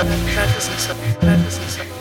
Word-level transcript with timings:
isn't 0.00 0.78
so. 0.78 0.94
That 1.20 1.38
isn't 1.46 1.68
so. 1.68 1.93